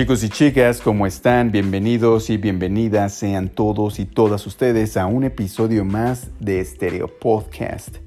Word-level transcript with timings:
Chicos 0.00 0.24
y 0.24 0.30
chicas, 0.30 0.80
¿cómo 0.80 1.06
están? 1.06 1.52
Bienvenidos 1.52 2.30
y 2.30 2.38
bienvenidas 2.38 3.12
sean 3.12 3.50
todos 3.50 3.98
y 3.98 4.06
todas 4.06 4.46
ustedes 4.46 4.96
a 4.96 5.04
un 5.04 5.24
episodio 5.24 5.84
más 5.84 6.30
de 6.40 6.64
Stereo 6.64 7.06
Podcast. 7.06 7.98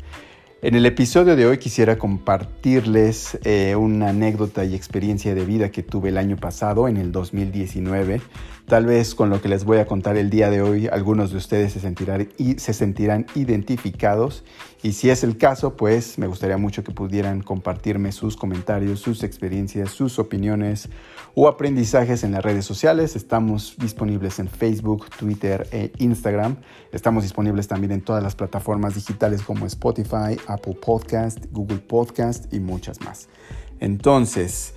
En 0.64 0.76
el 0.76 0.86
episodio 0.86 1.36
de 1.36 1.46
hoy 1.46 1.58
quisiera 1.58 1.98
compartirles 1.98 3.38
eh, 3.44 3.76
una 3.76 4.12
anécdota 4.12 4.64
y 4.64 4.76
experiencia 4.76 5.36
de 5.36 5.44
vida 5.44 5.72
que 5.72 5.84
tuve 5.84 6.08
el 6.08 6.18
año 6.18 6.38
pasado, 6.38 6.88
en 6.88 6.96
el 6.96 7.12
2019. 7.12 8.22
Tal 8.66 8.86
vez 8.86 9.14
con 9.14 9.30
lo 9.30 9.42
que 9.42 9.50
les 9.50 9.66
voy 9.66 9.80
a 9.80 9.86
contar 9.86 10.16
el 10.16 10.30
día 10.30 10.50
de 10.50 10.62
hoy, 10.62 10.88
algunos 10.88 11.32
de 11.32 11.38
ustedes 11.38 11.74
se 11.74 11.82
sentirán, 11.82 12.30
y 12.38 12.60
se 12.60 12.74
sentirán 12.74 13.26
identificados. 13.36 14.46
Y 14.82 14.94
si 14.94 15.10
es 15.10 15.26
el 15.26 15.38
caso, 15.38 15.76
pues 15.76 16.18
me 16.18 16.28
gustaría 16.28 16.56
mucho 16.58 16.82
que 16.82 16.94
pudieran 16.94 17.42
compartirme 17.42 18.14
sus 18.14 18.38
comentarios, 18.38 19.02
sus 19.02 19.24
experiencias, 19.24 19.92
sus 19.92 20.18
opiniones 20.18 20.88
o 21.36 21.50
aprendizajes 21.50 22.24
en 22.24 22.32
las 22.32 22.44
redes 22.44 22.66
sociales. 22.66 23.18
Estamos 23.18 23.76
disponibles 23.78 24.40
en 24.40 24.48
Facebook, 24.48 25.10
Twitter 25.20 25.68
e 25.72 25.92
Instagram. 26.00 26.56
Estamos 26.94 27.24
disponibles 27.24 27.68
también 27.68 27.92
en 27.92 28.02
todas 28.02 28.24
las 28.24 28.36
plataformas 28.36 28.96
digitales 28.96 29.42
como 29.42 29.66
Spotify, 29.66 30.38
Apple 30.54 30.78
Podcast, 30.82 31.46
Google 31.52 31.80
Podcast 31.80 32.54
y 32.54 32.60
muchas 32.60 33.02
más. 33.02 33.28
Entonces, 33.80 34.74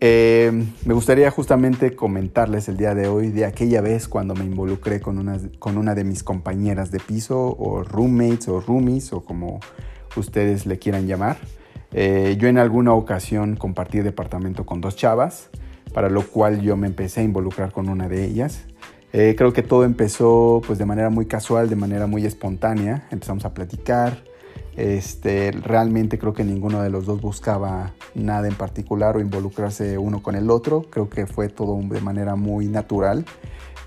eh, 0.00 0.50
me 0.86 0.94
gustaría 0.94 1.30
justamente 1.30 1.94
comentarles 1.94 2.68
el 2.68 2.78
día 2.78 2.94
de 2.94 3.06
hoy 3.06 3.28
de 3.28 3.44
aquella 3.44 3.82
vez 3.82 4.08
cuando 4.08 4.34
me 4.34 4.44
involucré 4.44 5.00
con 5.00 5.18
una, 5.18 5.38
con 5.58 5.76
una 5.76 5.94
de 5.94 6.04
mis 6.04 6.22
compañeras 6.22 6.90
de 6.90 7.00
piso 7.00 7.56
o 7.58 7.82
roommates 7.82 8.48
o 8.48 8.60
roomies 8.60 9.12
o 9.12 9.22
como 9.22 9.60
ustedes 10.16 10.64
le 10.66 10.78
quieran 10.78 11.06
llamar. 11.06 11.36
Eh, 11.92 12.36
yo 12.38 12.48
en 12.48 12.56
alguna 12.58 12.94
ocasión 12.94 13.56
compartí 13.56 14.00
departamento 14.00 14.64
con 14.64 14.80
dos 14.80 14.96
chavas, 14.96 15.50
para 15.92 16.08
lo 16.08 16.26
cual 16.26 16.62
yo 16.62 16.76
me 16.76 16.86
empecé 16.86 17.20
a 17.20 17.24
involucrar 17.24 17.72
con 17.72 17.88
una 17.88 18.08
de 18.08 18.24
ellas. 18.24 18.66
Eh, 19.12 19.34
creo 19.36 19.52
que 19.52 19.62
todo 19.62 19.84
empezó 19.84 20.62
pues 20.66 20.78
de 20.78 20.86
manera 20.86 21.10
muy 21.10 21.26
casual, 21.26 21.68
de 21.68 21.76
manera 21.76 22.06
muy 22.06 22.24
espontánea. 22.24 23.06
Empezamos 23.10 23.44
a 23.44 23.52
platicar, 23.52 24.22
este, 24.80 25.50
realmente 25.52 26.18
creo 26.18 26.32
que 26.32 26.42
ninguno 26.42 26.80
de 26.82 26.88
los 26.88 27.04
dos 27.04 27.20
buscaba 27.20 27.92
nada 28.14 28.48
en 28.48 28.54
particular 28.54 29.14
o 29.16 29.20
involucrarse 29.20 29.98
uno 29.98 30.22
con 30.22 30.36
el 30.36 30.50
otro. 30.50 30.86
Creo 30.88 31.10
que 31.10 31.26
fue 31.26 31.48
todo 31.48 31.78
de 31.82 32.00
manera 32.00 32.34
muy 32.34 32.66
natural. 32.66 33.26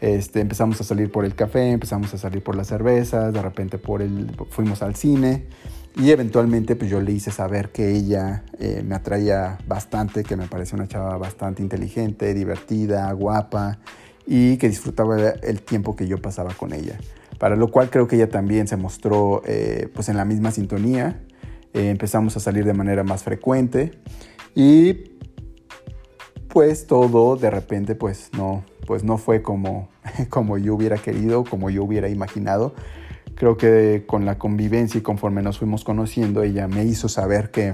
Este, 0.01 0.41
empezamos 0.41 0.79
a 0.81 0.83
salir 0.83 1.11
por 1.11 1.25
el 1.25 1.33
café, 1.33 1.71
empezamos 1.71 2.13
a 2.13 2.17
salir 2.19 2.43
por 2.43 2.55
las 2.55 2.67
cervezas, 2.67 3.33
de 3.33 3.41
repente 3.41 3.79
por 3.79 4.03
el, 4.03 4.35
fuimos 4.49 4.83
al 4.83 4.95
cine 4.95 5.47
y 5.95 6.11
eventualmente 6.11 6.75
pues 6.75 6.91
yo 6.91 6.99
le 6.99 7.11
hice 7.11 7.31
saber 7.31 7.71
que 7.71 7.91
ella 7.91 8.43
eh, 8.59 8.83
me 8.85 8.95
atraía 8.95 9.57
bastante, 9.65 10.23
que 10.23 10.35
me 10.35 10.47
parecía 10.47 10.75
una 10.75 10.87
chava 10.87 11.17
bastante 11.17 11.63
inteligente, 11.63 12.33
divertida, 12.33 13.11
guapa 13.13 13.79
y 14.27 14.57
que 14.57 14.69
disfrutaba 14.69 15.17
el 15.17 15.61
tiempo 15.61 15.95
que 15.95 16.07
yo 16.07 16.21
pasaba 16.21 16.53
con 16.53 16.73
ella 16.73 16.99
para 17.39 17.55
lo 17.55 17.69
cual 17.69 17.89
creo 17.89 18.07
que 18.07 18.15
ella 18.15 18.29
también 18.29 18.67
se 18.67 18.77
mostró 18.77 19.41
eh, 19.45 19.89
pues 19.93 20.09
en 20.09 20.17
la 20.17 20.25
misma 20.25 20.51
sintonía. 20.51 21.21
Eh, 21.73 21.89
empezamos 21.89 22.37
a 22.37 22.39
salir 22.39 22.65
de 22.65 22.73
manera 22.73 23.03
más 23.03 23.23
frecuente 23.23 23.91
y 24.55 25.11
pues 26.47 26.85
todo 26.85 27.35
de 27.35 27.49
repente 27.49 27.95
pues 27.95 28.29
no, 28.37 28.63
pues 28.85 29.03
no 29.03 29.17
fue 29.17 29.41
como, 29.41 29.89
como 30.29 30.57
yo 30.57 30.75
hubiera 30.75 30.97
querido, 30.97 31.43
como 31.43 31.69
yo 31.69 31.83
hubiera 31.83 32.09
imaginado. 32.09 32.75
Creo 33.35 33.57
que 33.57 34.03
con 34.05 34.25
la 34.25 34.37
convivencia 34.37 34.99
y 34.99 35.01
conforme 35.01 35.41
nos 35.41 35.57
fuimos 35.57 35.83
conociendo, 35.83 36.43
ella 36.43 36.67
me 36.67 36.85
hizo 36.85 37.09
saber 37.09 37.49
que, 37.49 37.73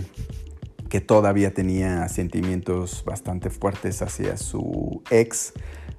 que 0.89 1.01
todavía 1.01 1.53
tenía 1.53 2.09
sentimientos 2.09 3.03
bastante 3.05 3.49
fuertes 3.49 4.01
hacia 4.01 4.37
su 4.37 5.03
ex, 5.11 5.53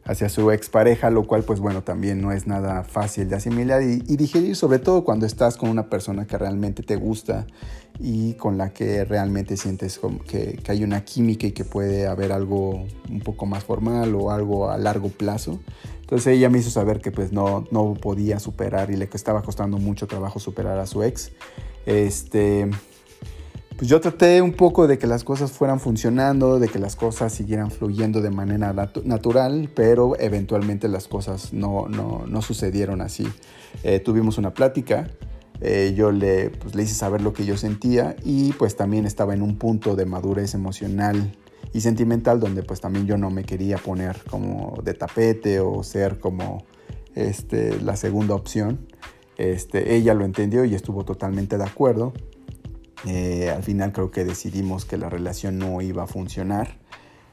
hacia 0.05 0.29
su 0.29 0.51
expareja, 0.51 1.11
lo 1.11 1.27
cual 1.27 1.45
pues 1.45 1.61
bueno 1.61 1.83
también 1.83 2.21
no 2.21 2.33
es 2.33 2.47
nada 2.47 2.83
fácil 2.83 3.29
de 3.29 3.37
asimilar 3.37 3.83
y, 3.83 4.17
digerir, 4.17 4.57
sobre 4.57 4.81
todo 4.81 5.05
cuando 5.05 5.27
estás 5.27 5.57
con 5.57 5.71
una 5.71 5.89
persona 5.89 6.27
que 6.27 6.37
realmente 6.37 6.83
te 6.83 6.97
gusta 6.97 7.47
y 8.01 8.35
con 8.35 8.59
la 8.59 8.73
que 8.73 9.05
realmente 9.05 9.57
sientes 9.57 10.01
que, 10.27 10.59
que, 10.63 10.73
hay 10.73 10.83
una 10.83 11.05
química 11.05 11.47
y 11.47 11.53
que 11.53 11.65
puede 11.65 12.09
haber 12.09 12.33
algo 12.33 12.85
un 13.09 13.21
poco 13.21 13.47
más 13.47 13.63
formal 13.63 14.15
o 14.17 14.33
algo 14.33 14.71
a 14.71 14.79
largo 14.79 15.09
plazo. 15.09 15.61
Entonces 16.01 16.37
ella 16.37 16.51
me 16.51 16.59
hizo 16.59 16.71
saber 16.71 17.01
que 17.01 17.13
pues 17.13 17.31
no, 17.31 17.67
no 17.71 17.95
podía 17.95 18.41
superar 18.41 18.91
y 18.91 18.97
le 18.97 19.09
estaba 19.13 19.43
costando 19.43 19.79
mucho 19.79 20.09
trabajo 20.09 20.41
superar 20.41 20.81
a 20.81 20.87
su 20.87 21.05
ex. 21.05 21.31
Este, 21.87 22.69
pues 23.81 23.89
yo 23.89 23.99
traté 23.99 24.43
un 24.43 24.53
poco 24.53 24.87
de 24.87 24.99
que 24.99 25.07
las 25.07 25.25
cosas 25.25 25.53
fueran 25.53 25.81
funcionando, 25.81 26.59
de 26.59 26.69
que 26.69 26.79
las 26.79 26.97
cosas 26.97 27.33
siguieran 27.33 27.71
fluyendo 27.71 28.21
de 28.21 28.29
manera 28.29 28.75
natural, 29.05 29.71
pero 29.75 30.21
eventualmente 30.21 30.87
las 30.87 31.09
cosas 31.09 31.55
no, 31.55 31.89
no, 31.89 32.43
sucedieron 32.43 33.01
así. 33.01 33.27
Eh, 33.83 33.99
tuvimos 33.99 34.37
una 34.37 34.53
plática, 34.53 35.09
eh, 35.63 35.95
yo 35.97 36.13
le, 36.13 36.51
pues, 36.51 36.75
le 36.75 36.83
hice 36.83 36.93
saber 36.93 37.23
lo 37.23 37.33
que 37.33 37.47
yo 37.47 37.57
sentía 37.57 38.17
y 38.23 38.53
pues 38.53 38.77
también 38.77 39.07
estaba 39.07 39.33
en 39.33 39.41
un 39.41 39.57
punto 39.57 39.97
de 39.97 40.05
madurez 40.05 40.53
emocional 40.53 41.33
y 41.73 41.81
sentimental 41.81 42.39
donde 42.39 42.63
pues 42.63 42.83
también 42.83 43.07
yo 43.07 43.17
no 43.17 43.31
me 43.31 43.45
quería 43.45 43.79
poner 43.79 44.23
como 44.29 44.79
de 44.85 44.93
tapete 44.93 45.59
o 45.61 45.83
ser 45.85 46.21
como 46.21 46.67
este, 47.15 47.81
la 47.81 47.97
segunda 47.97 48.35
opción. 48.35 48.87
Este, 49.39 49.95
ella 49.95 50.13
lo 50.13 50.27
entendió 50.27 50.67
y 50.67 50.75
estuvo 50.75 51.07
totalmente 51.07 51.57
de 51.57 51.65
acuerdo. 51.65 52.13
Eh, 53.07 53.51
al 53.51 53.63
final 53.63 53.93
creo 53.93 54.11
que 54.11 54.25
decidimos 54.25 54.85
que 54.85 54.97
la 54.97 55.09
relación 55.09 55.59
no 55.59 55.81
iba 55.81 56.05
a 56.05 56.07
funcionar. 56.07 56.79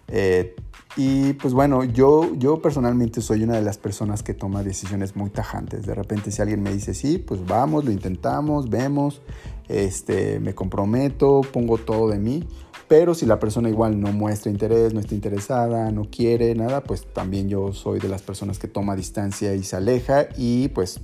Eh, 0.09 0.55
y 0.95 1.33
pues 1.33 1.53
bueno, 1.53 1.83
yo, 1.83 2.33
yo 2.35 2.61
personalmente 2.61 3.21
soy 3.21 3.43
una 3.43 3.55
de 3.55 3.61
las 3.61 3.77
personas 3.77 4.23
que 4.23 4.33
toma 4.33 4.63
decisiones 4.63 5.15
muy 5.15 5.29
tajantes. 5.29 5.85
De 5.85 5.93
repente 5.93 6.31
si 6.31 6.41
alguien 6.41 6.63
me 6.63 6.73
dice, 6.73 6.93
sí, 6.93 7.17
pues 7.17 7.45
vamos, 7.45 7.85
lo 7.85 7.91
intentamos, 7.91 8.69
vemos, 8.69 9.21
este, 9.67 10.39
me 10.39 10.55
comprometo, 10.55 11.41
pongo 11.51 11.77
todo 11.77 12.09
de 12.09 12.17
mí. 12.17 12.47
Pero 12.87 13.13
si 13.13 13.25
la 13.25 13.37
persona 13.37 13.69
igual 13.69 13.99
no 13.99 14.13
muestra 14.13 14.49
interés, 14.49 14.93
no 14.93 15.01
está 15.01 15.13
interesada, 15.13 15.91
no 15.91 16.05
quiere 16.09 16.55
nada, 16.55 16.83
pues 16.83 17.05
también 17.05 17.49
yo 17.49 17.73
soy 17.73 17.99
de 17.99 18.07
las 18.07 18.21
personas 18.21 18.59
que 18.59 18.69
toma 18.69 18.95
distancia 18.95 19.53
y 19.53 19.63
se 19.63 19.75
aleja 19.75 20.29
y 20.37 20.69
pues, 20.69 21.01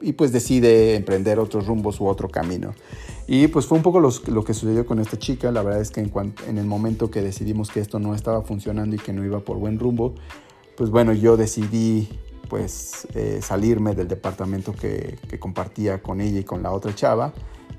y 0.00 0.14
pues 0.14 0.32
decide 0.32 0.96
emprender 0.96 1.38
otros 1.38 1.66
rumbos 1.66 2.00
u 2.00 2.06
otro 2.06 2.30
camino. 2.30 2.72
Y 3.26 3.48
pues 3.48 3.66
fue 3.66 3.78
un 3.78 3.82
poco 3.82 4.00
lo 4.00 4.44
que 4.44 4.54
sucedió 4.54 4.84
con 4.84 4.98
esta 4.98 5.18
chica. 5.18 5.50
La 5.52 5.62
verdad 5.62 5.80
es 5.80 5.90
que 5.90 6.00
en, 6.00 6.12
en 6.46 6.58
el 6.58 6.66
momento 6.66 7.10
que 7.10 7.22
decidimos 7.22 7.70
que 7.70 7.80
esto 7.80 7.98
no 7.98 8.14
estaba 8.14 8.42
funcionando 8.42 8.96
y 8.96 8.98
que 8.98 9.12
no 9.12 9.24
iba 9.24 9.40
por 9.40 9.58
buen 9.58 9.78
rumbo, 9.78 10.14
pues 10.76 10.90
bueno, 10.90 11.12
yo 11.12 11.36
decidí 11.36 12.08
pues 12.48 13.06
eh, 13.14 13.38
salirme 13.40 13.94
del 13.94 14.08
departamento 14.08 14.72
que, 14.74 15.18
que, 15.28 15.38
compartía 15.38 16.02
con 16.02 16.20
ella 16.20 16.40
y 16.40 16.44
con 16.44 16.62
la 16.62 16.70
otra 16.72 16.94
chava. 16.94 17.32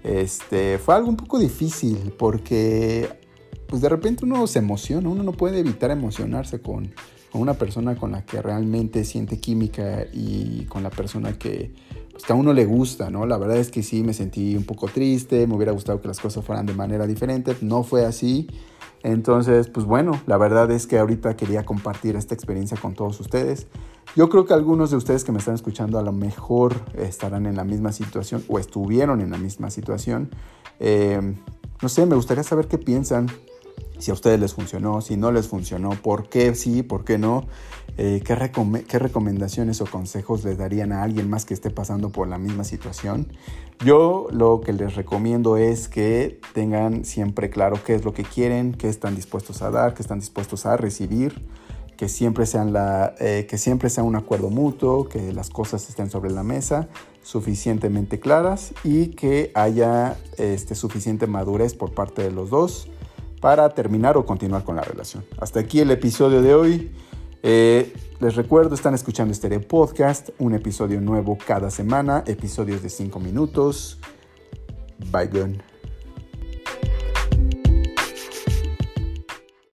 Este, 0.04 0.80
fue 0.80 0.96
algo 0.96 1.10
un 1.10 1.18
poco 1.18 1.38
difícil 1.38 2.14
porque 2.18 3.08
pues 3.68 3.82
de 3.82 3.90
repente 3.90 4.26
uno 4.26 4.48
se 4.48 4.60
emociona, 4.60 5.10
uno 5.10 5.24
no 5.24 5.32
puede 5.32 5.60
evitar 5.60 5.92
emocionarse 5.92 6.62
con, 6.62 6.94
con 7.34 7.42
una 7.42 7.56
persona 7.56 7.96
con 7.96 8.12
la 8.12 8.24
que 8.24 8.44
realmente 8.44 9.04
siente 9.04 9.40
química 9.40 10.06
y 10.14 10.66
con 10.66 10.84
la 10.84 10.92
persona 10.92 11.34
que 11.34 11.74
pues, 12.12 12.26
que 12.26 12.32
a 12.32 12.36
uno 12.36 12.54
le 12.54 12.64
gusta, 12.64 13.10
¿no? 13.10 13.26
La 13.26 13.40
verdad 13.40 13.58
es 13.58 13.72
que 13.72 13.82
sí 13.82 14.04
me 14.04 14.14
sentí 14.14 14.56
un 14.56 14.66
poco 14.66 14.88
triste, 14.88 15.48
me 15.48 15.56
hubiera 15.56 15.72
gustado 15.72 16.00
que 16.00 16.08
las 16.08 16.20
cosas 16.20 16.46
fueran 16.46 16.68
de 16.68 16.76
manera 16.76 17.08
diferente, 17.08 17.58
no 17.62 17.82
fue 17.82 18.06
así. 18.06 18.48
Entonces, 19.02 19.68
pues 19.68 19.88
bueno, 19.88 20.22
la 20.28 20.38
verdad 20.38 20.70
es 20.70 20.86
que 20.86 21.00
ahorita 21.00 21.36
quería 21.36 21.66
compartir 21.66 22.16
esta 22.16 22.36
experiencia 22.36 22.78
con 22.78 22.94
todos 22.94 23.20
ustedes. 23.20 23.66
Yo 24.16 24.30
creo 24.30 24.46
que 24.46 24.54
algunos 24.54 24.92
de 24.92 24.98
ustedes 24.98 25.24
que 25.24 25.32
me 25.32 25.40
están 25.40 25.56
escuchando 25.56 25.98
a 25.98 26.04
lo 26.04 26.12
mejor 26.12 26.76
estarán 26.94 27.48
en 27.48 27.56
la 27.56 27.64
misma 27.64 27.94
situación 27.94 28.44
o 28.48 28.60
estuvieron 28.60 29.22
en 29.22 29.32
la 29.32 29.40
misma 29.40 29.72
situación. 29.72 30.30
Eh, 30.80 31.20
no 31.82 31.90
sé, 31.90 32.06
me 32.06 32.16
gustaría 32.16 32.44
saber 32.44 32.68
qué 32.68 32.78
piensan, 32.78 33.26
si 34.00 34.12
a 34.12 34.14
ustedes 34.14 34.40
les 34.40 34.54
funcionó, 34.54 35.02
si 35.02 35.18
no 35.18 35.32
les 35.32 35.48
funcionó, 35.48 35.92
por 35.92 36.30
qué 36.30 36.56
sí, 36.56 36.84
por 36.84 37.06
qué 37.06 37.18
no, 37.18 37.46
eh, 37.98 38.22
qué, 38.26 39.00
recomendaciones 39.00 39.82
o 39.82 39.86
consejos 39.86 40.44
les 40.44 40.58
darían 40.58 40.92
a 40.92 41.04
alguien 41.04 41.30
más 41.30 41.46
que 41.46 41.54
esté 41.54 41.70
pasando 41.70 42.10
por 42.10 42.28
la 42.28 42.38
misma 42.38 42.64
situación. 42.64 43.28
Yo 43.86 44.28
lo 44.32 44.62
que 44.62 44.74
les 44.74 44.96
recomiendo 44.96 45.58
es 45.58 45.88
que 45.88 46.40
tengan 46.54 47.06
siempre 47.06 47.50
claro 47.50 47.80
qué 47.86 47.96
es 47.96 48.04
lo 48.04 48.14
que 48.14 48.24
quieren, 48.24 48.74
qué 48.74 48.90
están 48.90 49.16
dispuestos 49.16 49.62
a 49.62 49.70
dar, 49.70 49.94
qué 49.94 50.02
están 50.02 50.20
dispuestos 50.20 50.66
a 50.66 50.76
recibir, 50.76 51.46
que 51.96 52.10
siempre, 52.10 52.46
sean 52.46 52.74
la, 52.74 53.14
eh, 53.20 53.46
que 53.48 53.58
siempre 53.58 53.90
sea 53.90 54.04
un 54.04 54.16
acuerdo 54.16 54.50
mutuo, 54.50 55.08
que 55.08 55.32
las 55.32 55.50
cosas 55.50 55.88
estén 55.88 56.10
sobre 56.10 56.32
la 56.32 56.44
mesa 56.44 56.90
suficientemente 57.22 58.20
claras 58.20 58.74
y 58.84 59.08
que 59.10 59.52
haya 59.56 60.18
este, 60.38 60.76
suficiente 60.76 61.26
madurez 61.26 61.74
por 61.74 61.94
parte 61.94 62.22
de 62.22 62.32
los 62.32 62.50
dos 62.50 62.90
para 63.44 63.68
terminar 63.68 64.16
o 64.16 64.26
continuar 64.26 64.64
con 64.64 64.78
la 64.78 64.84
relación. 64.84 65.26
Hasta 65.38 65.60
aquí 65.60 65.82
el 65.82 65.92
episodio 65.92 66.42
de 66.42 66.56
hoy. 66.56 66.92
Eh, 67.42 67.94
les 68.22 68.38
recuerdo, 68.38 68.74
están 68.74 68.94
escuchando 68.94 69.34
este 69.34 69.60
Podcast, 69.60 70.30
un 70.40 70.54
episodio 70.54 71.02
nuevo 71.02 71.38
cada 71.46 71.70
semana, 71.70 72.24
episodios 72.26 72.82
de 72.82 72.90
5 72.90 73.20
minutos. 73.20 74.00
Bye, 75.12 75.28